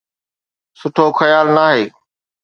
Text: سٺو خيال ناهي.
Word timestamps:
سٺو 0.79 1.05
خيال 1.19 1.47
ناهي. 1.57 1.83